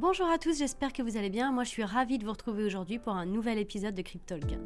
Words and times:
Bonjour 0.00 0.28
à 0.28 0.38
tous, 0.38 0.56
j'espère 0.56 0.92
que 0.92 1.02
vous 1.02 1.16
allez 1.16 1.28
bien. 1.28 1.50
Moi, 1.50 1.64
je 1.64 1.70
suis 1.70 1.82
ravie 1.82 2.18
de 2.18 2.24
vous 2.24 2.30
retrouver 2.30 2.62
aujourd'hui 2.62 3.00
pour 3.00 3.14
un 3.14 3.26
nouvel 3.26 3.58
épisode 3.58 3.96
de 3.96 4.02
Cryptalk. 4.02 4.56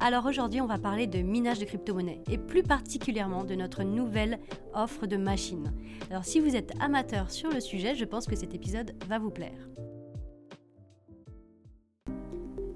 Alors 0.00 0.26
aujourd'hui, 0.26 0.60
on 0.60 0.66
va 0.66 0.76
parler 0.76 1.06
de 1.06 1.20
minage 1.20 1.60
de 1.60 1.64
crypto-monnaies 1.66 2.20
et 2.28 2.36
plus 2.36 2.64
particulièrement 2.64 3.44
de 3.44 3.54
notre 3.54 3.84
nouvelle 3.84 4.40
offre 4.74 5.06
de 5.06 5.16
machines. 5.16 5.72
Alors 6.10 6.24
si 6.24 6.40
vous 6.40 6.56
êtes 6.56 6.72
amateur 6.80 7.30
sur 7.30 7.48
le 7.48 7.60
sujet, 7.60 7.94
je 7.94 8.04
pense 8.04 8.26
que 8.26 8.34
cet 8.34 8.56
épisode 8.56 8.96
va 9.06 9.20
vous 9.20 9.30
plaire. 9.30 9.68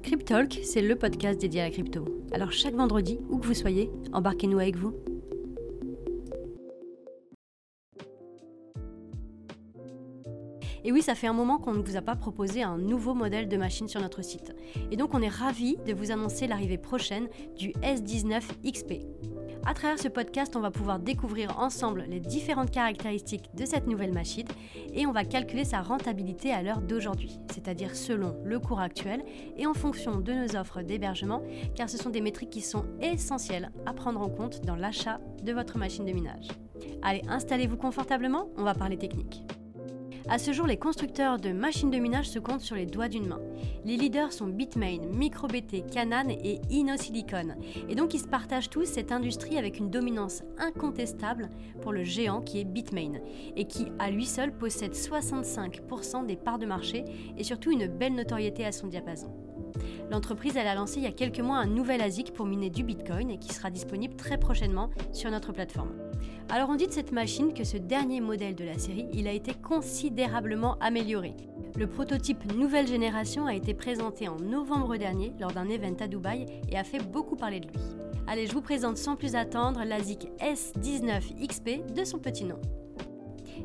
Cryptalk, 0.04 0.60
c'est 0.62 0.82
le 0.82 0.94
podcast 0.94 1.40
dédié 1.40 1.62
à 1.62 1.64
la 1.64 1.70
crypto. 1.72 2.04
Alors 2.30 2.52
chaque 2.52 2.74
vendredi, 2.74 3.18
où 3.30 3.38
que 3.38 3.46
vous 3.46 3.54
soyez, 3.54 3.90
embarquez-nous 4.12 4.60
avec 4.60 4.76
vous. 4.76 4.94
Et 10.86 10.92
oui, 10.92 11.02
ça 11.02 11.16
fait 11.16 11.26
un 11.26 11.32
moment 11.32 11.58
qu'on 11.58 11.72
ne 11.72 11.82
vous 11.82 11.96
a 11.96 12.00
pas 12.00 12.14
proposé 12.14 12.62
un 12.62 12.78
nouveau 12.78 13.12
modèle 13.12 13.48
de 13.48 13.56
machine 13.56 13.88
sur 13.88 14.00
notre 14.00 14.22
site. 14.22 14.54
Et 14.92 14.96
donc 14.96 15.14
on 15.14 15.20
est 15.20 15.28
ravis 15.28 15.76
de 15.84 15.92
vous 15.92 16.12
annoncer 16.12 16.46
l'arrivée 16.46 16.78
prochaine 16.78 17.26
du 17.58 17.70
S19 17.82 18.40
XP. 18.64 19.02
À 19.66 19.74
travers 19.74 19.98
ce 19.98 20.06
podcast, 20.06 20.54
on 20.54 20.60
va 20.60 20.70
pouvoir 20.70 21.00
découvrir 21.00 21.58
ensemble 21.58 22.04
les 22.08 22.20
différentes 22.20 22.70
caractéristiques 22.70 23.50
de 23.56 23.66
cette 23.66 23.88
nouvelle 23.88 24.12
machine 24.12 24.46
et 24.94 25.08
on 25.08 25.12
va 25.12 25.24
calculer 25.24 25.64
sa 25.64 25.82
rentabilité 25.82 26.52
à 26.52 26.62
l'heure 26.62 26.80
d'aujourd'hui, 26.80 27.36
c'est-à-dire 27.52 27.96
selon 27.96 28.36
le 28.44 28.60
cours 28.60 28.78
actuel 28.78 29.24
et 29.56 29.66
en 29.66 29.74
fonction 29.74 30.20
de 30.20 30.32
nos 30.32 30.54
offres 30.54 30.82
d'hébergement, 30.82 31.42
car 31.74 31.90
ce 31.90 31.98
sont 31.98 32.10
des 32.10 32.20
métriques 32.20 32.50
qui 32.50 32.60
sont 32.60 32.84
essentielles 33.00 33.72
à 33.86 33.92
prendre 33.92 34.20
en 34.20 34.28
compte 34.28 34.64
dans 34.64 34.76
l'achat 34.76 35.18
de 35.42 35.52
votre 35.52 35.78
machine 35.78 36.04
de 36.04 36.12
minage. 36.12 36.46
Allez, 37.02 37.22
installez-vous 37.26 37.76
confortablement, 37.76 38.50
on 38.56 38.62
va 38.62 38.74
parler 38.74 38.96
technique. 38.96 39.42
À 40.28 40.38
ce 40.38 40.52
jour, 40.52 40.66
les 40.66 40.76
constructeurs 40.76 41.38
de 41.38 41.52
machines 41.52 41.90
de 41.90 41.98
minage 41.98 42.28
se 42.28 42.40
comptent 42.40 42.60
sur 42.60 42.74
les 42.74 42.84
doigts 42.84 43.06
d'une 43.06 43.28
main. 43.28 43.40
Les 43.84 43.96
leaders 43.96 44.32
sont 44.32 44.48
Bitmain, 44.48 44.98
MicroBT, 45.12 45.88
Canan 45.88 46.28
et 46.28 46.60
InnoSilicon. 46.68 47.54
Et 47.88 47.94
donc 47.94 48.12
ils 48.12 48.20
se 48.20 48.26
partagent 48.26 48.68
tous 48.68 48.86
cette 48.86 49.12
industrie 49.12 49.56
avec 49.56 49.78
une 49.78 49.88
dominance 49.88 50.42
incontestable 50.58 51.48
pour 51.80 51.92
le 51.92 52.02
géant 52.02 52.40
qui 52.40 52.58
est 52.58 52.64
Bitmain 52.64 53.20
et 53.54 53.66
qui 53.66 53.86
à 54.00 54.10
lui 54.10 54.26
seul 54.26 54.52
possède 54.52 54.94
65% 54.94 56.26
des 56.26 56.36
parts 56.36 56.58
de 56.58 56.66
marché 56.66 57.04
et 57.38 57.44
surtout 57.44 57.70
une 57.70 57.86
belle 57.86 58.14
notoriété 58.14 58.64
à 58.66 58.72
son 58.72 58.88
diapason. 58.88 59.32
L'entreprise 60.10 60.56
a 60.56 60.74
lancé 60.74 60.98
il 60.98 61.04
y 61.04 61.08
a 61.08 61.12
quelques 61.12 61.40
mois 61.40 61.58
un 61.58 61.66
nouvel 61.66 62.00
ASIC 62.00 62.32
pour 62.32 62.46
miner 62.46 62.70
du 62.70 62.82
Bitcoin 62.82 63.30
et 63.30 63.38
qui 63.38 63.54
sera 63.54 63.70
disponible 63.70 64.16
très 64.16 64.38
prochainement 64.38 64.90
sur 65.12 65.30
notre 65.30 65.52
plateforme. 65.52 66.05
Alors 66.48 66.70
on 66.70 66.76
dit 66.76 66.86
de 66.86 66.92
cette 66.92 67.12
machine 67.12 67.52
que 67.52 67.64
ce 67.64 67.76
dernier 67.76 68.20
modèle 68.20 68.54
de 68.54 68.64
la 68.64 68.78
série, 68.78 69.08
il 69.12 69.26
a 69.26 69.32
été 69.32 69.52
considérablement 69.54 70.76
amélioré. 70.80 71.34
Le 71.76 71.86
prototype 71.86 72.52
nouvelle 72.54 72.86
génération 72.86 73.46
a 73.46 73.54
été 73.54 73.74
présenté 73.74 74.28
en 74.28 74.36
novembre 74.36 74.96
dernier 74.96 75.32
lors 75.40 75.52
d'un 75.52 75.68
event 75.68 75.96
à 76.00 76.08
Dubaï 76.08 76.46
et 76.70 76.78
a 76.78 76.84
fait 76.84 77.02
beaucoup 77.02 77.36
parler 77.36 77.60
de 77.60 77.66
lui. 77.66 77.74
Allez, 78.28 78.46
je 78.46 78.52
vous 78.52 78.62
présente 78.62 78.96
sans 78.96 79.16
plus 79.16 79.34
attendre 79.34 79.84
l'ASIC 79.84 80.28
S19 80.40 81.46
XP 81.46 81.92
de 81.94 82.04
son 82.04 82.18
petit 82.18 82.44
nom. 82.44 82.58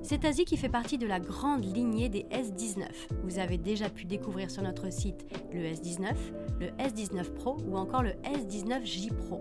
Cet 0.04 0.26
ASIC 0.26 0.48
qui 0.48 0.58
fait 0.58 0.70
partie 0.70 0.98
de 0.98 1.08
la 1.08 1.20
grande 1.20 1.64
lignée 1.64 2.10
des 2.10 2.24
S19. 2.32 2.86
Vous 3.24 3.40
avez 3.40 3.58
déjà 3.58 3.90
pu 3.90 4.06
découvrir 4.06 4.50
sur 4.50 4.64
notre 4.64 4.92
site 4.92 5.26
le 5.54 5.62
S19, 5.62 6.16
le 6.60 6.68
S19 6.84 7.32
Pro 7.34 7.58
ou 7.68 7.78
encore 7.78 8.04
le 8.04 8.12
S19J 8.24 9.14
Pro. 9.14 9.40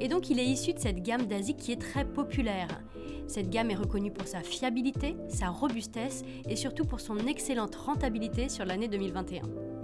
Et 0.00 0.08
donc 0.08 0.30
il 0.30 0.38
est 0.38 0.46
issu 0.46 0.72
de 0.72 0.78
cette 0.78 1.02
gamme 1.02 1.26
d'ASIC 1.26 1.56
qui 1.56 1.72
est 1.72 1.80
très 1.80 2.04
populaire. 2.04 2.68
Cette 3.26 3.50
gamme 3.50 3.70
est 3.70 3.76
reconnue 3.76 4.12
pour 4.12 4.28
sa 4.28 4.40
fiabilité, 4.40 5.16
sa 5.28 5.48
robustesse 5.48 6.24
et 6.48 6.56
surtout 6.56 6.84
pour 6.84 7.00
son 7.00 7.18
excellente 7.26 7.74
rentabilité 7.74 8.48
sur 8.48 8.64
l'année 8.64 8.88
2021. 8.88 9.42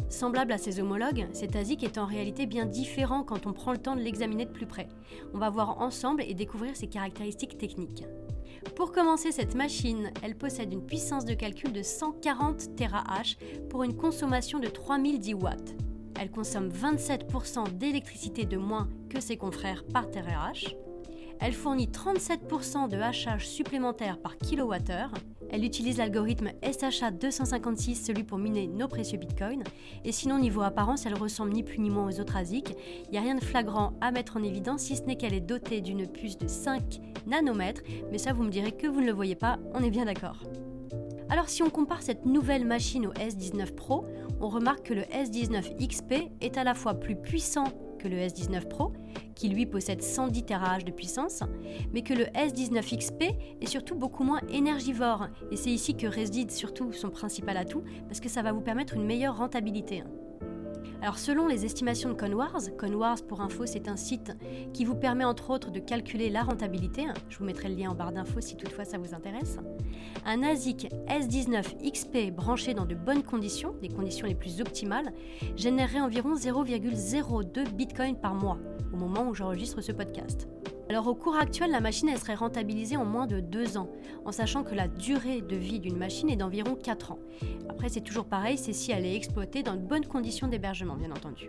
Semblable 0.08 0.52
à 0.52 0.58
ses 0.58 0.78
homologues, 0.78 1.26
cet 1.32 1.56
ASIC 1.56 1.82
est 1.82 1.98
en 1.98 2.04
réalité 2.04 2.46
bien 2.46 2.66
différent 2.66 3.24
quand 3.24 3.46
on 3.46 3.52
prend 3.52 3.72
le 3.72 3.78
temps 3.78 3.96
de 3.96 4.02
l'examiner 4.02 4.44
de 4.44 4.50
plus 4.50 4.66
près. 4.66 4.88
On 5.32 5.38
va 5.38 5.48
voir 5.48 5.80
ensemble 5.80 6.22
et 6.22 6.34
découvrir 6.34 6.76
ses 6.76 6.86
caractéristiques 6.86 7.56
techniques. 7.56 8.04
Pour 8.76 8.92
commencer, 8.92 9.32
cette 9.32 9.54
machine, 9.54 10.12
elle 10.22 10.36
possède 10.36 10.72
une 10.72 10.84
puissance 10.84 11.24
de 11.24 11.34
calcul 11.34 11.72
de 11.72 11.82
140 11.82 12.76
TH 12.76 13.38
pour 13.70 13.82
une 13.82 13.96
consommation 13.96 14.58
de 14.58 14.68
3010 14.68 15.34
watts. 15.34 15.74
Elle 16.22 16.30
consomme 16.30 16.68
27% 16.68 17.78
d'électricité 17.78 18.44
de 18.44 18.56
moins 18.56 18.88
que 19.10 19.18
ses 19.18 19.36
confrères 19.36 19.82
par 19.92 20.08
TRH. 20.08 20.76
Elle 21.40 21.52
fournit 21.52 21.88
37% 21.88 22.88
de 22.88 22.96
hachage 22.96 23.48
supplémentaire 23.48 24.18
par 24.18 24.38
kilowattheure. 24.38 25.10
Elle 25.50 25.64
utilise 25.64 25.98
l'algorithme 25.98 26.52
SHA 26.62 27.10
256, 27.10 27.96
celui 27.96 28.22
pour 28.22 28.38
miner 28.38 28.68
nos 28.68 28.86
précieux 28.86 29.18
bitcoins. 29.18 29.64
Et 30.04 30.12
sinon, 30.12 30.38
niveau 30.38 30.62
apparence, 30.62 31.06
elle 31.06 31.16
ressemble 31.16 31.54
ni 31.54 31.64
plus 31.64 31.80
ni 31.80 31.90
moins 31.90 32.06
aux 32.06 32.20
autres 32.20 32.36
ASIC. 32.36 32.72
Il 33.06 33.10
n'y 33.10 33.18
a 33.18 33.22
rien 33.22 33.34
de 33.34 33.42
flagrant 33.42 33.94
à 34.00 34.12
mettre 34.12 34.36
en 34.36 34.44
évidence, 34.44 34.82
si 34.82 34.94
ce 34.94 35.02
n'est 35.02 35.16
qu'elle 35.16 35.34
est 35.34 35.40
dotée 35.40 35.80
d'une 35.80 36.06
puce 36.06 36.38
de 36.38 36.46
5 36.46 37.00
nanomètres. 37.26 37.82
Mais 38.12 38.18
ça, 38.18 38.32
vous 38.32 38.44
me 38.44 38.50
direz 38.50 38.70
que 38.70 38.86
vous 38.86 39.00
ne 39.00 39.06
le 39.06 39.12
voyez 39.12 39.34
pas, 39.34 39.58
on 39.74 39.82
est 39.82 39.90
bien 39.90 40.04
d'accord. 40.04 40.38
Alors 41.32 41.48
si 41.48 41.62
on 41.62 41.70
compare 41.70 42.02
cette 42.02 42.26
nouvelle 42.26 42.66
machine 42.66 43.06
au 43.06 43.12
S19 43.14 43.72
Pro, 43.72 44.04
on 44.42 44.50
remarque 44.50 44.88
que 44.88 44.92
le 44.92 45.00
S19 45.00 45.78
XP 45.78 46.30
est 46.42 46.58
à 46.58 46.62
la 46.62 46.74
fois 46.74 46.92
plus 46.92 47.16
puissant 47.16 47.64
que 47.98 48.06
le 48.06 48.18
S19 48.18 48.68
Pro, 48.68 48.92
qui 49.34 49.48
lui 49.48 49.64
possède 49.64 50.02
110 50.02 50.44
TH 50.44 50.84
de 50.84 50.90
puissance, 50.90 51.42
mais 51.94 52.02
que 52.02 52.12
le 52.12 52.24
S19 52.24 52.98
XP 52.98 53.22
est 53.62 53.66
surtout 53.66 53.94
beaucoup 53.94 54.24
moins 54.24 54.40
énergivore. 54.50 55.28
Et 55.50 55.56
c'est 55.56 55.70
ici 55.70 55.96
que 55.96 56.06
réside 56.06 56.50
surtout 56.50 56.92
son 56.92 57.08
principal 57.08 57.56
atout, 57.56 57.82
parce 58.08 58.20
que 58.20 58.28
ça 58.28 58.42
va 58.42 58.52
vous 58.52 58.60
permettre 58.60 58.92
une 58.92 59.06
meilleure 59.06 59.38
rentabilité. 59.38 60.02
Alors 61.02 61.18
selon 61.18 61.48
les 61.48 61.64
estimations 61.64 62.10
de 62.10 62.14
Conwars, 62.14 62.60
Conwars 62.78 63.24
pour 63.26 63.40
info 63.40 63.66
c'est 63.66 63.88
un 63.88 63.96
site 63.96 64.36
qui 64.72 64.84
vous 64.84 64.94
permet 64.94 65.24
entre 65.24 65.50
autres 65.50 65.72
de 65.72 65.80
calculer 65.80 66.30
la 66.30 66.44
rentabilité, 66.44 67.06
je 67.28 67.38
vous 67.38 67.44
mettrai 67.44 67.68
le 67.68 67.74
lien 67.74 67.90
en 67.90 67.94
barre 67.96 68.12
d'infos 68.12 68.40
si 68.40 68.56
toutefois 68.56 68.84
ça 68.84 68.98
vous 68.98 69.12
intéresse, 69.12 69.58
un 70.24 70.44
ASIC 70.44 70.88
S19 71.08 71.90
XP 71.90 72.32
branché 72.32 72.72
dans 72.72 72.86
de 72.86 72.94
bonnes 72.94 73.24
conditions, 73.24 73.74
les 73.82 73.88
conditions 73.88 74.28
les 74.28 74.36
plus 74.36 74.60
optimales, 74.60 75.12
générerait 75.56 76.00
environ 76.00 76.36
0,02 76.36 77.68
Bitcoin 77.72 78.14
par 78.14 78.36
mois 78.36 78.58
au 78.92 78.96
moment 78.96 79.26
où 79.28 79.34
j'enregistre 79.34 79.80
ce 79.80 79.90
podcast. 79.90 80.46
Alors 80.92 81.08
au 81.08 81.14
cours 81.14 81.36
actuel, 81.36 81.70
la 81.70 81.80
machine 81.80 82.10
elle 82.10 82.18
serait 82.18 82.34
rentabilisée 82.34 82.98
en 82.98 83.06
moins 83.06 83.26
de 83.26 83.40
2 83.40 83.78
ans, 83.78 83.88
en 84.26 84.30
sachant 84.30 84.62
que 84.62 84.74
la 84.74 84.88
durée 84.88 85.40
de 85.40 85.56
vie 85.56 85.80
d'une 85.80 85.96
machine 85.96 86.28
est 86.28 86.36
d'environ 86.36 86.74
4 86.74 87.12
ans. 87.12 87.18
Après 87.70 87.88
c'est 87.88 88.02
toujours 88.02 88.26
pareil, 88.26 88.58
c'est 88.58 88.74
si 88.74 88.92
elle 88.92 89.06
est 89.06 89.16
exploitée 89.16 89.62
dans 89.62 89.72
de 89.72 89.80
bonnes 89.80 90.04
conditions 90.04 90.48
d'hébergement 90.48 90.96
bien 90.96 91.10
entendu. 91.10 91.48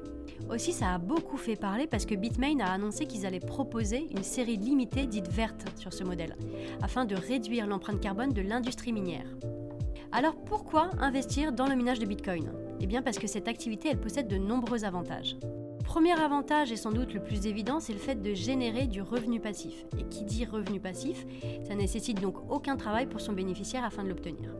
Aussi 0.49 0.71
ça 0.71 0.93
a 0.93 0.97
beaucoup 0.97 1.35
fait 1.35 1.57
parler 1.57 1.87
parce 1.87 2.05
que 2.05 2.15
Bitmain 2.15 2.61
a 2.61 2.71
annoncé 2.71 3.05
qu'ils 3.05 3.25
allaient 3.25 3.41
proposer 3.41 4.07
une 4.15 4.23
série 4.23 4.55
limitée 4.55 5.07
dite 5.07 5.27
verte 5.27 5.65
sur 5.77 5.91
ce 5.91 6.05
modèle, 6.05 6.37
afin 6.81 7.03
de 7.03 7.15
réduire 7.17 7.67
l'empreinte 7.67 7.99
carbone 7.99 8.31
de 8.31 8.41
l'industrie 8.41 8.93
minière. 8.93 9.27
Alors 10.13 10.37
pourquoi 10.37 10.89
investir 11.01 11.51
dans 11.51 11.67
le 11.67 11.75
minage 11.75 11.99
de 11.99 12.05
Bitcoin? 12.05 12.53
Eh 12.79 12.87
bien 12.87 13.01
parce 13.01 13.19
que 13.19 13.27
cette 13.27 13.49
activité 13.49 13.89
elle 13.91 13.99
possède 13.99 14.29
de 14.29 14.37
nombreux 14.37 14.85
avantages. 14.85 15.35
Premier 15.83 16.13
avantage 16.13 16.71
et 16.71 16.75
sans 16.75 16.91
doute 16.91 17.13
le 17.13 17.21
plus 17.21 17.45
évident, 17.45 17.79
c'est 17.79 17.93
le 17.93 17.99
fait 17.99 18.21
de 18.21 18.33
générer 18.33 18.87
du 18.87 19.01
revenu 19.01 19.39
passif. 19.39 19.85
Et 19.97 20.03
qui 20.03 20.23
dit 20.23 20.45
revenu 20.45 20.79
passif, 20.79 21.25
ça 21.67 21.75
nécessite 21.75 22.21
donc 22.21 22.35
aucun 22.49 22.77
travail 22.77 23.05
pour 23.05 23.21
son 23.21 23.33
bénéficiaire 23.33 23.83
afin 23.83 24.03
de 24.03 24.09
l'obtenir. 24.09 24.55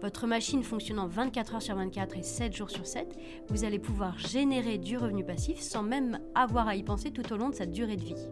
Votre 0.00 0.26
machine 0.26 0.62
fonctionnant 0.62 1.08
24 1.08 1.56
heures 1.56 1.62
sur 1.62 1.74
24 1.74 2.16
et 2.16 2.22
7 2.22 2.54
jours 2.54 2.70
sur 2.70 2.86
7, 2.86 3.18
vous 3.48 3.64
allez 3.64 3.80
pouvoir 3.80 4.16
générer 4.18 4.78
du 4.78 4.96
revenu 4.96 5.24
passif 5.24 5.58
sans 5.60 5.82
même 5.82 6.20
avoir 6.34 6.68
à 6.68 6.76
y 6.76 6.84
penser 6.84 7.10
tout 7.10 7.32
au 7.32 7.36
long 7.36 7.48
de 7.48 7.54
sa 7.54 7.66
durée 7.66 7.96
de 7.96 8.04
vie. 8.04 8.28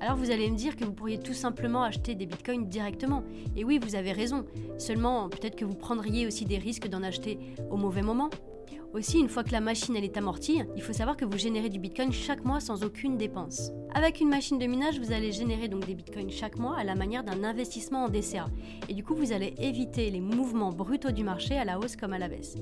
Alors 0.00 0.16
vous 0.16 0.30
allez 0.30 0.50
me 0.50 0.56
dire 0.56 0.76
que 0.76 0.84
vous 0.84 0.92
pourriez 0.92 1.18
tout 1.18 1.34
simplement 1.34 1.82
acheter 1.82 2.14
des 2.14 2.26
bitcoins 2.26 2.68
directement. 2.68 3.22
Et 3.56 3.64
oui, 3.64 3.78
vous 3.78 3.94
avez 3.94 4.12
raison. 4.12 4.44
Seulement, 4.78 5.28
peut-être 5.28 5.56
que 5.56 5.64
vous 5.64 5.74
prendriez 5.74 6.26
aussi 6.26 6.44
des 6.44 6.58
risques 6.58 6.88
d'en 6.88 7.02
acheter 7.02 7.38
au 7.70 7.76
mauvais 7.76 8.02
moment. 8.02 8.30
Aussi, 8.96 9.18
une 9.20 9.28
fois 9.28 9.44
que 9.44 9.52
la 9.52 9.60
machine 9.60 9.94
elle 9.94 10.04
est 10.04 10.16
amortie, 10.16 10.62
il 10.74 10.80
faut 10.80 10.94
savoir 10.94 11.18
que 11.18 11.26
vous 11.26 11.36
générez 11.36 11.68
du 11.68 11.78
Bitcoin 11.78 12.12
chaque 12.12 12.46
mois 12.46 12.60
sans 12.60 12.82
aucune 12.82 13.18
dépense. 13.18 13.70
Avec 13.92 14.20
une 14.20 14.30
machine 14.30 14.58
de 14.58 14.64
minage, 14.64 14.98
vous 14.98 15.12
allez 15.12 15.32
générer 15.32 15.68
donc 15.68 15.84
des 15.84 15.94
Bitcoins 15.94 16.30
chaque 16.30 16.58
mois 16.58 16.78
à 16.78 16.84
la 16.84 16.94
manière 16.94 17.22
d'un 17.22 17.44
investissement 17.44 18.04
en 18.04 18.08
DCA. 18.08 18.48
Et 18.88 18.94
du 18.94 19.04
coup, 19.04 19.14
vous 19.14 19.32
allez 19.32 19.54
éviter 19.58 20.10
les 20.10 20.20
mouvements 20.22 20.72
brutaux 20.72 21.10
du 21.10 21.24
marché 21.24 21.58
à 21.58 21.66
la 21.66 21.78
hausse 21.78 21.94
comme 21.94 22.14
à 22.14 22.18
la 22.18 22.28
baisse. 22.28 22.56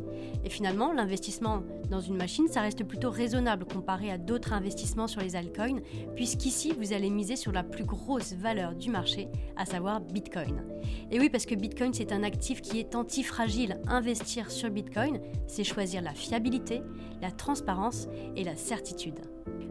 Et 0.45 0.51
finalement, 0.51 0.93
l'investissement 0.93 1.63
dans 1.89 2.01
une 2.01 2.17
machine, 2.17 2.49
ça 2.49 2.63
reste 2.63 2.83
plutôt 2.83 3.11
raisonnable 3.11 3.65
comparé 3.65 4.11
à 4.11 4.19
d'autres 4.19 4.53
investissements 4.53 5.07
sur 5.07 5.21
les 5.21 5.37
altcoins, 5.37 5.81
puisqu'ici, 6.17 6.73
vous 6.77 6.93
allez 6.93 7.11
miser 7.11 7.37
sur 7.37 7.53
la 7.53 7.63
plus 7.63 7.85
grosse 7.85 8.33
valeur 8.33 8.75
du 8.75 8.91
marché, 8.91 9.29
à 9.57 9.67
savoir 9.67 10.01
Bitcoin. 10.01 10.65
Et 11.11 11.21
oui, 11.21 11.31
parce 11.31 11.47
que 11.47 11.55
Bitcoin, 11.55 11.93
c'est 11.95 12.13
un 12.13 12.23
actif 12.23 12.61
qui 12.61 12.81
est 12.81 12.95
antifragile. 12.95 13.81
Investir 13.87 14.51
sur 14.51 14.71
Bitcoin, 14.71 15.21
c'est 15.47 15.65
choisir 15.65 16.03
la 16.03 16.15
fiabilité, 16.25 16.83
la 17.21 17.31
transparence 17.31 18.09
et 18.37 18.45
la 18.45 18.57
certitude. 18.57 19.21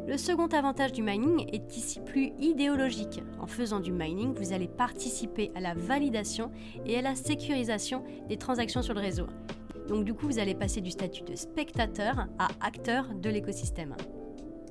Le 0.08 0.18
second 0.18 0.48
avantage 0.48 0.92
du 0.92 1.02
mining 1.02 1.48
est 1.54 1.78
ici 1.78 2.00
plus 2.00 2.32
idéologique. 2.40 3.22
En 3.40 3.48
faisant 3.48 3.80
du 3.80 3.92
mining, 3.92 4.34
vous 4.34 4.54
allez 4.54 4.68
participer 4.68 5.52
à 5.56 5.62
la 5.62 5.74
validation 5.74 6.52
et 6.86 6.98
à 6.98 7.02
la 7.02 7.16
sécurisation 7.16 8.04
des 8.28 8.38
transactions 8.38 8.82
sur 8.82 8.94
le 8.94 9.00
réseau. 9.00 9.28
Donc 9.88 10.06
du 10.06 10.14
coup, 10.14 10.28
vous 10.28 10.40
allez 10.40 10.56
passer 10.56 10.82
du 10.82 10.92
statut 10.92 11.24
de 11.24 11.36
spectateur 11.36 12.28
à 12.38 12.48
acteur 12.62 13.14
de 13.14 13.30
l'écosystème. 13.30 13.96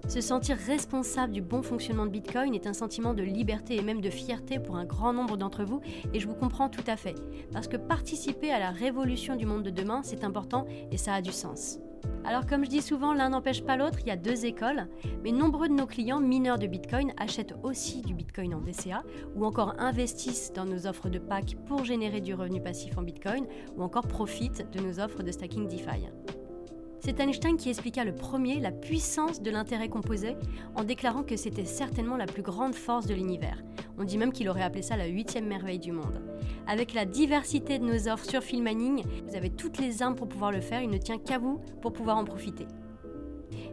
Se 0.09 0.21
sentir 0.21 0.57
responsable 0.57 1.33
du 1.33 1.41
bon 1.41 1.63
fonctionnement 1.63 2.07
de 2.07 2.11
Bitcoin 2.11 2.55
est 2.55 2.67
un 2.67 2.73
sentiment 2.73 3.15
de 3.15 3.23
liberté 3.23 3.77
et 3.77 3.83
même 3.83 4.01
de 4.01 4.11
fierté 4.11 4.59
pour 4.59 4.77
un 4.77 4.85
grand 4.85 5.13
nombre 5.13 5.37
d'entre 5.37 5.65
vous 5.65 5.81
et 6.13 6.21
je 6.21 6.27
vous 6.27 6.35
comprends 6.35 6.69
tout 6.69 6.85
à 6.87 6.97
fait. 6.97 7.15
Parce 7.53 7.69
que 7.69 7.77
participer 7.77 8.51
à 8.51 8.59
la 8.59 8.71
révolution 8.71 9.37
du 9.37 9.47
monde 9.47 9.63
de 9.63 9.71
demain, 9.71 10.03
c'est 10.03 10.25
important 10.25 10.67
et 10.91 10.97
ça 10.97 11.15
a 11.15 11.23
du 11.23 11.33
sens. 11.33 11.79
Alors 12.25 12.47
comme 12.47 12.65
je 12.65 12.71
dis 12.71 12.83
souvent, 12.83 13.15
l'un 13.15 13.31
n'empêche 13.31 13.63
pas 13.63 13.77
l'autre, 13.77 13.99
il 14.01 14.09
y 14.09 14.11
a 14.11 14.17
deux 14.17 14.45
écoles, 14.45 14.89
mais 15.23 15.33
nombreux 15.33 15.69
de 15.69 15.75
nos 15.75 15.87
clients 15.87 16.21
mineurs 16.21 16.59
de 16.59 16.67
Bitcoin 16.67 17.13
achètent 17.17 17.55
aussi 17.63 18.03
du 18.03 18.15
Bitcoin 18.15 18.55
en 18.55 18.61
DCA 18.61 19.05
ou 19.37 19.45
encore 19.45 19.75
investissent 19.79 20.53
dans 20.53 20.65
nos 20.65 20.87
offres 20.87 21.09
de 21.09 21.19
pack 21.19 21.57
pour 21.67 21.85
générer 21.85 22.21
du 22.21 22.35
revenu 22.35 22.61
passif 22.61 22.99
en 22.99 23.03
Bitcoin 23.03 23.47
ou 23.77 23.83
encore 23.83 24.07
profitent 24.09 24.67
de 24.73 24.81
nos 24.81 25.01
offres 25.01 25.23
de 25.23 25.31
stacking 25.31 25.69
DeFi. 25.69 26.09
C'est 27.05 27.19
Einstein 27.19 27.57
qui 27.57 27.69
expliqua 27.69 28.05
le 28.05 28.15
premier 28.15 28.61
la 28.61 28.71
puissance 28.71 29.43
de 29.43 29.51
l'intérêt 29.51 29.89
composé 29.89 30.37
en 30.77 30.85
déclarant 30.85 31.25
que 31.25 31.37
c'était 31.37 31.65
certainement 31.65 32.17
la 32.17 32.27
plus 32.27 32.43
grande 32.43 32.77
force 32.77 33.09
de 33.09 33.15
l'univers. 33.15 33.61
On 33.99 34.05
dit 34.05 34.17
même 34.17 34.31
qu'il 34.31 34.49
aurait 34.49 34.63
appelé 34.63 34.83
ça 34.83 34.97
la 34.97 35.07
huitième 35.07 35.49
merveille 35.49 35.81
du 35.81 35.91
monde. 35.91 36.23
Avec 36.69 36.95
la 36.95 37.05
diversité 37.05 37.81
de 37.81 37.85
nos 37.85 38.09
offres 38.09 38.31
sur 38.31 38.45
Filmaning, 38.45 39.03
vous 39.27 39.35
avez 39.35 39.51
toutes 39.51 39.79
les 39.79 40.01
armes 40.01 40.15
pour 40.15 40.29
pouvoir 40.29 40.53
le 40.53 40.61
faire, 40.61 40.81
il 40.81 40.91
ne 40.91 40.99
tient 40.99 41.19
qu'à 41.19 41.39
vous 41.39 41.61
pour 41.81 41.93
pouvoir 41.93 42.19
en 42.19 42.25
profiter. 42.25 42.69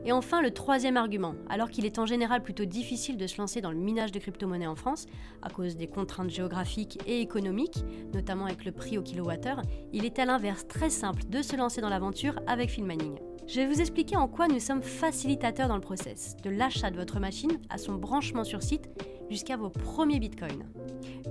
Et 0.05 0.11
enfin, 0.11 0.41
le 0.41 0.51
troisième 0.51 0.97
argument, 0.97 1.35
alors 1.49 1.69
qu'il 1.69 1.85
est 1.85 1.99
en 1.99 2.05
général 2.05 2.41
plutôt 2.41 2.65
difficile 2.65 3.17
de 3.17 3.27
se 3.27 3.37
lancer 3.37 3.61
dans 3.61 3.71
le 3.71 3.77
minage 3.77 4.11
de 4.11 4.19
crypto-monnaies 4.19 4.67
en 4.67 4.75
France, 4.75 5.05
à 5.41 5.49
cause 5.49 5.75
des 5.75 5.87
contraintes 5.87 6.29
géographiques 6.29 6.99
et 7.05 7.21
économiques, 7.21 7.83
notamment 8.13 8.45
avec 8.45 8.65
le 8.65 8.71
prix 8.71 8.97
au 8.97 9.01
kilowattheure, 9.01 9.61
il 9.91 10.05
est 10.05 10.19
à 10.19 10.25
l'inverse 10.25 10.67
très 10.67 10.89
simple 10.89 11.23
de 11.27 11.41
se 11.41 11.55
lancer 11.55 11.81
dans 11.81 11.89
l'aventure 11.89 12.39
avec 12.47 12.69
Filmaning. 12.69 13.19
Je 13.47 13.55
vais 13.55 13.67
vous 13.67 13.81
expliquer 13.81 14.15
en 14.15 14.27
quoi 14.27 14.47
nous 14.47 14.59
sommes 14.59 14.83
facilitateurs 14.83 15.67
dans 15.67 15.75
le 15.75 15.81
process, 15.81 16.37
de 16.43 16.51
l'achat 16.51 16.91
de 16.91 16.97
votre 16.97 17.19
machine 17.19 17.59
à 17.69 17.79
son 17.79 17.95
branchement 17.95 18.43
sur 18.43 18.61
site 18.61 18.89
jusqu'à 19.29 19.57
vos 19.57 19.69
premiers 19.69 20.19
bitcoins. 20.19 20.65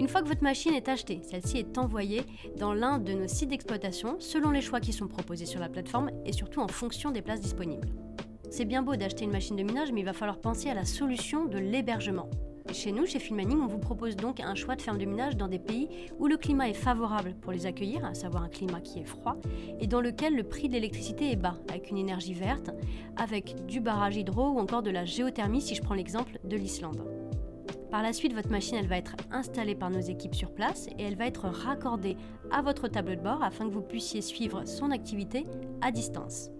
Une 0.00 0.08
fois 0.08 0.22
que 0.22 0.28
votre 0.28 0.42
machine 0.42 0.74
est 0.74 0.88
achetée, 0.88 1.20
celle-ci 1.22 1.58
est 1.58 1.78
envoyée 1.78 2.22
dans 2.58 2.74
l'un 2.74 2.98
de 2.98 3.12
nos 3.12 3.28
sites 3.28 3.50
d'exploitation 3.50 4.16
selon 4.18 4.50
les 4.50 4.60
choix 4.60 4.80
qui 4.80 4.92
sont 4.92 5.06
proposés 5.06 5.46
sur 5.46 5.60
la 5.60 5.68
plateforme 5.68 6.10
et 6.26 6.32
surtout 6.32 6.60
en 6.60 6.68
fonction 6.68 7.12
des 7.12 7.22
places 7.22 7.40
disponibles. 7.40 7.88
C'est 8.50 8.64
bien 8.64 8.82
beau 8.82 8.96
d'acheter 8.96 9.24
une 9.24 9.30
machine 9.30 9.56
de 9.56 9.62
minage, 9.62 9.92
mais 9.92 10.00
il 10.00 10.06
va 10.06 10.12
falloir 10.12 10.38
penser 10.38 10.70
à 10.70 10.74
la 10.74 10.84
solution 10.84 11.44
de 11.44 11.58
l'hébergement. 11.58 12.28
Chez 12.72 12.92
nous, 12.92 13.06
chez 13.06 13.18
Filmaning, 13.18 13.60
on 13.60 13.66
vous 13.66 13.78
propose 13.78 14.16
donc 14.16 14.40
un 14.40 14.54
choix 14.54 14.76
de 14.76 14.82
ferme 14.82 14.98
de 14.98 15.04
minage 15.04 15.36
dans 15.36 15.48
des 15.48 15.58
pays 15.58 15.88
où 16.18 16.26
le 16.26 16.36
climat 16.36 16.68
est 16.68 16.74
favorable 16.74 17.34
pour 17.40 17.52
les 17.52 17.66
accueillir, 17.66 18.04
à 18.04 18.14
savoir 18.14 18.42
un 18.42 18.48
climat 18.48 18.80
qui 18.80 18.98
est 18.98 19.04
froid, 19.04 19.36
et 19.80 19.86
dans 19.86 20.00
lequel 20.00 20.34
le 20.34 20.42
prix 20.42 20.68
de 20.68 20.74
l'électricité 20.74 21.30
est 21.30 21.36
bas, 21.36 21.56
avec 21.70 21.90
une 21.90 21.98
énergie 21.98 22.34
verte, 22.34 22.70
avec 23.16 23.66
du 23.66 23.80
barrage 23.80 24.16
hydro 24.16 24.50
ou 24.50 24.58
encore 24.58 24.82
de 24.82 24.90
la 24.90 25.04
géothermie 25.04 25.62
si 25.62 25.74
je 25.74 25.82
prends 25.82 25.94
l'exemple 25.94 26.38
de 26.44 26.56
l'Islande. 26.56 27.02
Par 27.90 28.02
la 28.02 28.12
suite, 28.12 28.34
votre 28.34 28.50
machine 28.50 28.76
elle 28.76 28.86
va 28.86 28.98
être 28.98 29.16
installée 29.30 29.74
par 29.74 29.90
nos 29.90 30.00
équipes 30.00 30.34
sur 30.34 30.52
place 30.52 30.88
et 30.98 31.04
elle 31.04 31.16
va 31.16 31.26
être 31.26 31.46
raccordée 31.46 32.16
à 32.50 32.60
votre 32.60 32.88
tableau 32.88 33.14
de 33.14 33.20
bord 33.20 33.42
afin 33.42 33.66
que 33.66 33.72
vous 33.72 33.82
puissiez 33.82 34.20
suivre 34.20 34.66
son 34.66 34.90
activité 34.90 35.46
à 35.80 35.90
distance. 35.90 36.50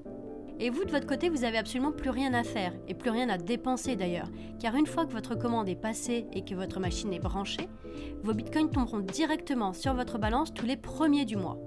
Et 0.61 0.71
vous, 0.71 0.85
de 0.85 0.91
votre 0.91 1.07
côté, 1.07 1.29
vous 1.29 1.39
n'avez 1.39 1.59
absolument 1.59 1.93
plus 1.93 2.11
rien 2.11 2.35
à 2.35 2.43
faire, 2.43 2.73
et 2.89 2.95
plus 2.95 3.11
rien 3.11 3.29
à 3.29 3.39
dépenser 3.39 3.95
d'ailleurs, 3.95 4.29
car 4.59 4.75
une 4.75 4.87
fois 4.87 5.07
que 5.07 5.13
votre 5.13 5.37
commande 5.37 5.69
est 5.69 5.77
passée 5.77 6.27
et 6.33 6.45
que 6.45 6.57
votre 6.57 6.81
machine 6.81 7.13
est 7.13 7.21
branchée, 7.21 7.69
vos 8.25 8.35
bitcoins 8.35 8.71
tomberont 8.71 8.99
directement 8.99 9.73
sur 9.73 9.95
votre 9.95 10.19
balance 10.19 10.53
tous 10.53 10.67
les 10.67 10.77
premiers 10.77 11.25
du 11.25 11.37
mois. 11.37 11.59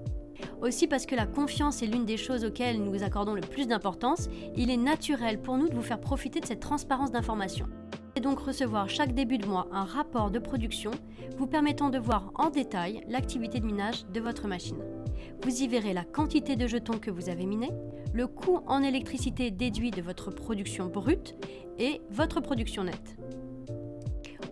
Aussi 0.60 0.86
parce 0.86 1.06
que 1.06 1.14
la 1.14 1.26
confiance 1.26 1.82
est 1.82 1.86
l'une 1.86 2.04
des 2.04 2.16
choses 2.16 2.44
auxquelles 2.44 2.82
nous 2.82 3.02
accordons 3.02 3.34
le 3.34 3.40
plus 3.40 3.66
d'importance, 3.66 4.28
il 4.56 4.70
est 4.70 4.76
naturel 4.76 5.40
pour 5.40 5.56
nous 5.56 5.68
de 5.68 5.74
vous 5.74 5.82
faire 5.82 6.00
profiter 6.00 6.40
de 6.40 6.46
cette 6.46 6.60
transparence 6.60 7.12
d'information. 7.12 7.66
Et 8.14 8.20
donc 8.20 8.40
recevoir 8.40 8.90
chaque 8.90 9.14
début 9.14 9.38
de 9.38 9.46
mois 9.46 9.68
un 9.72 9.84
rapport 9.84 10.30
de 10.30 10.38
production 10.38 10.90
vous 11.38 11.46
permettant 11.46 11.88
de 11.88 11.98
voir 11.98 12.30
en 12.34 12.50
détail 12.50 13.02
l'activité 13.08 13.58
de 13.58 13.66
minage 13.66 14.04
de 14.12 14.20
votre 14.20 14.48
machine. 14.48 14.82
Vous 15.42 15.62
y 15.62 15.68
verrez 15.68 15.94
la 15.94 16.04
quantité 16.04 16.56
de 16.56 16.66
jetons 16.66 16.98
que 16.98 17.10
vous 17.10 17.30
avez 17.30 17.46
minés, 17.46 17.72
le 18.12 18.26
coût 18.26 18.60
en 18.66 18.82
électricité 18.82 19.50
déduit 19.50 19.90
de 19.90 20.02
votre 20.02 20.30
production 20.30 20.86
brute 20.86 21.34
et 21.78 22.00
votre 22.10 22.40
production 22.40 22.84
nette. 22.84 23.16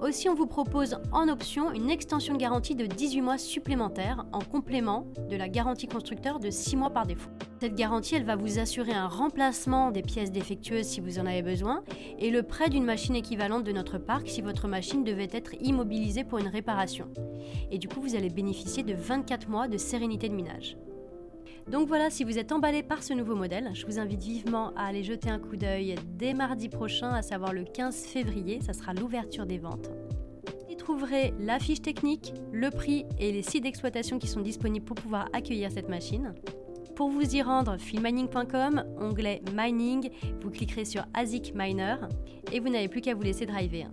Aussi, 0.01 0.31
on 0.31 0.35
vous 0.35 0.47
propose 0.47 0.97
en 1.13 1.29
option 1.29 1.73
une 1.73 1.91
extension 1.91 2.33
de 2.33 2.39
garantie 2.39 2.75
de 2.75 2.87
18 2.87 3.21
mois 3.21 3.37
supplémentaires 3.37 4.25
en 4.33 4.39
complément 4.39 5.07
de 5.29 5.37
la 5.37 5.51
garantie 5.51 5.89
constructeur 5.89 6.41
de 6.41 6.49
6 6.49 6.77
mois 6.77 6.89
par 6.89 7.05
défaut. 7.05 7.29
Cette 7.61 7.75
garantie, 7.75 8.15
elle 8.15 8.25
va 8.25 8.35
vous 8.35 8.59
assurer 8.59 8.95
un 8.95 9.09
remplacement 9.09 9.91
des 9.91 10.01
pièces 10.01 10.33
défectueuses 10.33 10.87
si 10.87 11.03
vous 11.03 11.19
en 11.19 11.27
avez 11.27 11.43
besoin 11.43 11.83
et 12.19 12.31
le 12.31 12.43
prêt 12.43 12.71
d'une 12.71 12.85
machine 12.85 13.15
équivalente 13.15 13.65
de 13.65 13.73
notre 13.73 13.99
parc 13.99 14.31
si 14.31 14.41
votre 14.41 14.69
machine 14.69 15.05
devait 15.05 15.29
être 15.33 15.53
immobilisée 15.61 16.25
pour 16.25 16.39
une 16.39 16.49
réparation. 16.49 17.09
Et 17.71 17.77
du 17.77 17.87
coup, 17.87 18.01
vous 18.01 18.15
allez 18.15 18.31
bénéficier 18.31 18.83
de 18.83 18.95
24 18.95 19.51
mois 19.51 19.69
de 19.69 19.77
sérénité 19.77 20.31
de 20.31 20.35
minage. 20.35 20.79
Donc 21.69 21.89
voilà, 21.89 22.11
si 22.11 22.25
vous 22.25 22.39
êtes 22.39 22.53
emballé 22.53 22.83
par 22.83 23.03
ce 23.03 23.13
nouveau 23.13 23.35
modèle, 23.35 23.71
je 23.75 23.87
vous 23.87 23.99
invite 23.99 24.23
vivement 24.23 24.73
à 24.77 24.87
aller 24.87 25.03
jeter 25.03 25.31
un 25.31 25.39
coup 25.39 25.57
d'œil 25.57 25.95
dès 26.17 26.35
mardi 26.35 26.69
prochain, 26.69 27.11
à 27.11 27.23
savoir 27.23 27.53
le 27.53 27.65
15 27.65 28.07
février, 28.07 28.61
ça 28.61 28.73
sera 28.73 28.93
l'ouverture 28.93 29.47
des 29.47 29.59
ventes. 29.59 29.91
Vous 30.47 30.73
y 30.73 30.77
trouverez 30.77 31.33
la 31.39 31.59
fiche 31.59 31.83
technique, 31.83 32.33
le 32.53 32.71
prix 32.71 33.05
et 33.19 33.33
les 33.33 33.43
sites 33.43 33.63
d'exploitation 33.63 34.19
qui 34.19 34.27
sont 34.27 34.41
disponibles 34.41 34.85
pour 34.85 34.97
pouvoir 34.97 35.29
accueillir 35.33 35.71
cette 35.71 35.89
machine. 35.89 36.35
Pour 36.97 37.09
vous 37.09 37.35
y 37.35 37.41
rendre, 37.41 37.79
filmining.com, 37.79 38.85
onglet 38.99 39.41
Mining, 39.55 40.11
vous 40.43 40.51
cliquerez 40.51 40.85
sur 40.85 41.05
ASIC 41.15 41.55
Miner 41.55 41.97
et 42.53 42.61
vous 42.61 42.69
n'avez 42.69 42.89
plus 42.89 43.01
qu'à 43.01 43.15
vous 43.15 43.23
laisser 43.23 43.47
driver. 43.47 43.89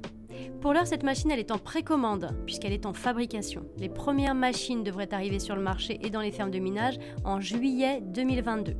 Pour 0.61 0.73
l'heure, 0.73 0.87
cette 0.87 1.03
machine 1.03 1.31
elle 1.31 1.39
est 1.39 1.51
en 1.51 1.57
précommande 1.57 2.35
puisqu'elle 2.45 2.73
est 2.73 2.85
en 2.85 2.93
fabrication. 2.93 3.65
Les 3.77 3.89
premières 3.89 4.35
machines 4.35 4.83
devraient 4.83 5.13
arriver 5.13 5.39
sur 5.39 5.55
le 5.55 5.61
marché 5.61 5.99
et 6.03 6.09
dans 6.09 6.21
les 6.21 6.31
fermes 6.31 6.51
de 6.51 6.59
minage 6.59 6.97
en 7.23 7.39
juillet 7.39 8.01
2022. 8.01 8.75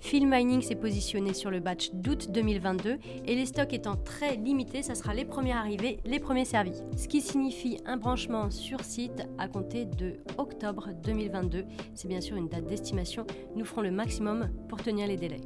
Phil 0.00 0.26
Mining 0.26 0.60
s'est 0.62 0.74
positionné 0.74 1.32
sur 1.32 1.50
le 1.50 1.60
batch 1.60 1.90
d'août 1.92 2.28
2022 2.30 2.98
et 3.26 3.34
les 3.34 3.46
stocks 3.46 3.72
étant 3.72 3.96
très 3.96 4.36
limités, 4.36 4.82
ça 4.82 4.94
sera 4.94 5.14
les 5.14 5.24
premiers 5.24 5.52
arrivés, 5.52 5.98
les 6.04 6.20
premiers 6.20 6.44
servis. 6.44 6.82
Ce 6.96 7.08
qui 7.08 7.20
signifie 7.20 7.78
un 7.86 7.96
branchement 7.96 8.50
sur 8.50 8.80
site 8.80 9.26
à 9.38 9.48
compter 9.48 9.84
de 9.84 10.20
octobre 10.38 10.88
2022. 11.02 11.64
C'est 11.94 12.08
bien 12.08 12.20
sûr 12.20 12.36
une 12.36 12.48
date 12.48 12.66
d'estimation. 12.66 13.26
Nous 13.56 13.64
ferons 13.64 13.82
le 13.82 13.90
maximum 13.90 14.50
pour 14.68 14.82
tenir 14.82 15.06
les 15.06 15.16
délais. 15.16 15.40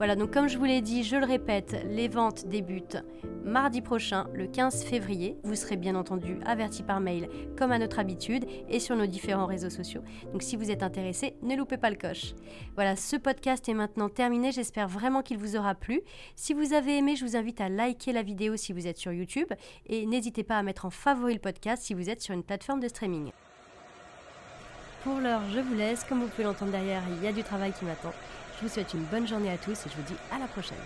Voilà, 0.00 0.16
donc 0.16 0.30
comme 0.32 0.48
je 0.48 0.56
vous 0.56 0.64
l'ai 0.64 0.80
dit, 0.80 1.04
je 1.04 1.16
le 1.16 1.26
répète, 1.26 1.76
les 1.90 2.08
ventes 2.08 2.46
débutent 2.46 2.96
mardi 3.44 3.82
prochain, 3.82 4.28
le 4.32 4.46
15 4.46 4.84
février. 4.84 5.36
Vous 5.42 5.54
serez 5.54 5.76
bien 5.76 5.94
entendu 5.94 6.38
averti 6.46 6.82
par 6.82 7.00
mail, 7.00 7.28
comme 7.58 7.70
à 7.70 7.78
notre 7.78 7.98
habitude, 7.98 8.46
et 8.70 8.80
sur 8.80 8.96
nos 8.96 9.04
différents 9.04 9.44
réseaux 9.44 9.68
sociaux. 9.68 10.00
Donc 10.32 10.42
si 10.42 10.56
vous 10.56 10.70
êtes 10.70 10.82
intéressé, 10.82 11.34
ne 11.42 11.54
loupez 11.54 11.76
pas 11.76 11.90
le 11.90 11.96
coche. 11.96 12.32
Voilà, 12.76 12.96
ce 12.96 13.16
podcast 13.16 13.68
est 13.68 13.74
maintenant 13.74 14.08
terminé. 14.08 14.52
J'espère 14.52 14.88
vraiment 14.88 15.20
qu'il 15.20 15.36
vous 15.36 15.54
aura 15.54 15.74
plu. 15.74 16.00
Si 16.34 16.54
vous 16.54 16.72
avez 16.72 16.96
aimé, 16.96 17.14
je 17.14 17.26
vous 17.26 17.36
invite 17.36 17.60
à 17.60 17.68
liker 17.68 18.14
la 18.14 18.22
vidéo 18.22 18.56
si 18.56 18.72
vous 18.72 18.86
êtes 18.86 18.96
sur 18.96 19.12
YouTube, 19.12 19.52
et 19.86 20.06
n'hésitez 20.06 20.44
pas 20.44 20.56
à 20.56 20.62
mettre 20.62 20.86
en 20.86 20.90
favori 20.90 21.34
le 21.34 21.40
podcast 21.40 21.82
si 21.82 21.92
vous 21.92 22.08
êtes 22.08 22.22
sur 22.22 22.32
une 22.32 22.42
plateforme 22.42 22.80
de 22.80 22.88
streaming. 22.88 23.32
Pour 25.04 25.18
l'heure, 25.20 25.42
je 25.52 25.60
vous 25.60 25.74
laisse. 25.74 26.04
Comme 26.04 26.20
vous 26.20 26.28
pouvez 26.28 26.44
l'entendre 26.44 26.72
derrière, 26.72 27.02
il 27.18 27.22
y 27.22 27.28
a 27.28 27.32
du 27.32 27.42
travail 27.42 27.74
qui 27.78 27.84
m'attend. 27.84 28.12
Je 28.60 28.66
vous 28.66 28.74
souhaite 28.74 28.92
une 28.92 29.04
bonne 29.04 29.26
journée 29.26 29.50
à 29.50 29.56
tous 29.56 29.86
et 29.86 29.88
je 29.88 29.96
vous 29.96 30.02
dis 30.02 30.16
à 30.30 30.38
la 30.38 30.46
prochaine. 30.46 30.76